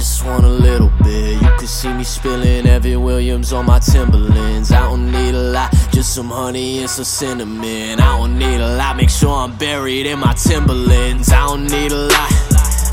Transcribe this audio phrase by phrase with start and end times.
[0.00, 1.34] just want a little bit.
[1.34, 4.72] You can see me spilling Evan Williams on my Timberlands.
[4.72, 8.00] I don't need a lot, just some honey and some cinnamon.
[8.00, 11.30] I don't need a lot, make sure I'm buried in my Timberlands.
[11.30, 12.32] I don't need a lot,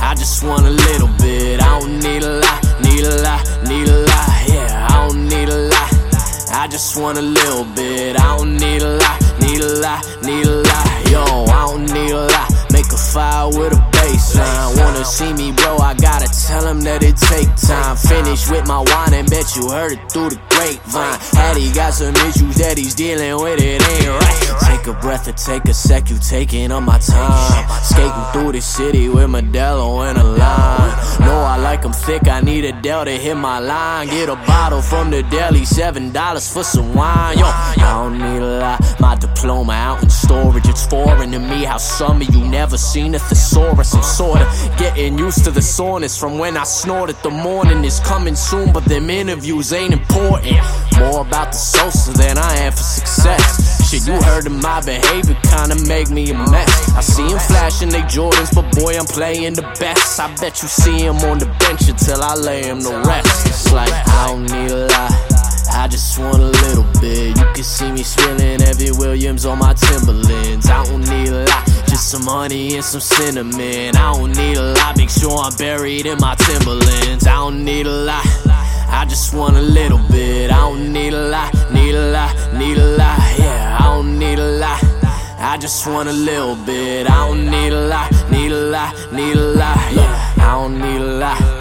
[0.00, 1.60] I just want a little bit.
[1.60, 4.48] I don't need a lot, need a lot, need a lot.
[4.48, 5.92] Yeah, I don't need a lot,
[6.52, 8.18] I just want a little bit.
[8.18, 11.10] I don't need a lot, need a lot, need a lot.
[11.10, 11.53] Yo,
[16.94, 17.96] that it take time.
[17.96, 21.18] Finish with my wine and bet you heard it through the grapevine.
[21.32, 24.60] Hattie got some issues that he's dealing with, it ain't right.
[24.66, 27.82] Take a breath and take a sec, you taking up my time.
[27.82, 30.94] Skating through the city with Modelo and a line.
[31.20, 34.08] Know I like them thick, I need a Dell to hit my line.
[34.08, 37.38] Get a bottle from the deli, seven dollars for some wine.
[37.38, 40.68] Yo, I don't need a lot, my diploma out in storage.
[40.68, 43.94] It's foreign to me how some of you never seen a thesaurus.
[43.94, 44.44] I'm sorta
[45.04, 47.16] getting used to the soreness from when I snorted.
[47.22, 50.56] The morning is coming soon, but them interviews ain't important.
[50.98, 53.90] More about the Sosa than I am for success.
[53.90, 56.72] Shit, you heard of my behavior, kinda make me a mess.
[56.96, 60.18] I see him flashing they Jordans, but boy, I'm playing the best.
[60.18, 63.46] I bet you see him on the bench until I lay him to rest.
[63.46, 65.12] It's like, I don't need a lot.
[65.76, 67.36] I just want a little bit.
[67.36, 70.23] You can see me spilling Evan Williams on my Timberlands.
[72.14, 73.96] Some honey and some cinnamon.
[73.96, 77.26] I don't need a lot, make sure I'm buried in my Timberlands.
[77.26, 78.24] I don't need a lot,
[78.88, 80.52] I just want a little bit.
[80.52, 83.18] I don't need a lot, need a lot, need a lot.
[83.38, 84.80] Yeah, I don't need a lot.
[85.38, 87.10] I just want a little bit.
[87.10, 89.92] I don't need a lot, need a lot, need a lot.
[89.92, 91.54] Yeah, I don't need a lot.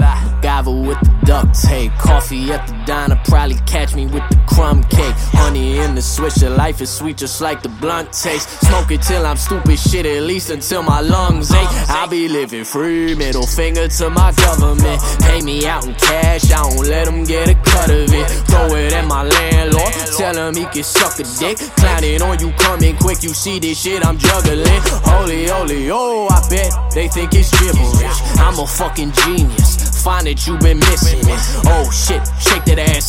[0.44, 1.92] MacGyver with the duct tape.
[1.94, 5.16] Coffee at the diner, probably catch me with the crumb cake.
[5.32, 5.73] Honey
[6.04, 8.50] in the swisher, life is sweet just like the blunt taste.
[8.62, 11.68] Smoke it till I'm stupid shit, at least until my lungs ache.
[11.90, 15.02] I'll be living free, middle finger to my government.
[15.22, 18.28] Pay me out in cash, I don't let them get a cut of it.
[18.48, 21.58] Throw it at my landlord, tell him he can suck a dick.
[21.78, 24.82] Clowning on you coming quick, you see this shit I'm juggling.
[25.06, 28.20] Holy, holy, oh, I bet they think it's gibberish.
[28.40, 30.04] I'm a fucking genius.
[30.04, 31.40] Find that you been missing it.
[31.66, 32.03] Oh shit.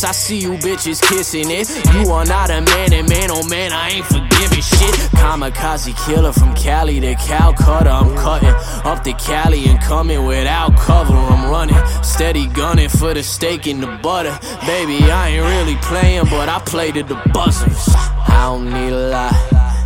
[0.05, 1.67] I see you bitches kissing it.
[1.95, 4.95] You are not a man, and man, oh man, I ain't forgiving shit.
[5.17, 7.89] Kamikaze killer from Cali to Calcutta.
[7.89, 8.55] I'm cutting
[8.85, 11.15] up the Cali and coming without cover.
[11.15, 14.37] I'm running, steady gunning for the steak and the butter.
[14.67, 17.89] Baby, I ain't really playing, but I play to the buzzers.
[18.27, 19.33] I don't need a lot.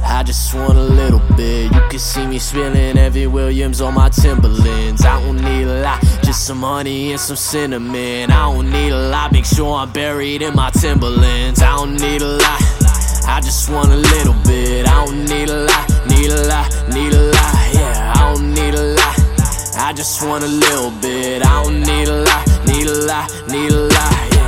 [0.04, 1.72] I just want a little bit.
[1.72, 5.06] You can see me spilling Evan Williams on my Timberlands.
[5.06, 5.49] I don't need
[6.50, 8.32] some honey and some cinnamon.
[8.32, 11.62] I don't need a lot, make sure I'm buried in my Timberlands.
[11.62, 12.62] I don't need a lot,
[13.28, 14.88] I just want a little bit.
[14.88, 18.14] I don't need a lot, need a lot, need a lot, yeah.
[18.16, 19.20] I don't need a lot,
[19.78, 21.46] I just want a little bit.
[21.46, 24.39] I don't need a lot, need a lot, need a lot, yeah.